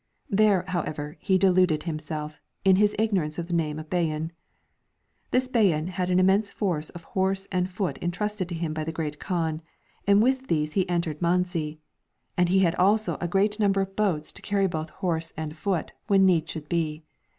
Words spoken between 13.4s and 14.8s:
number of boats to VOL. II, I I08 MARCO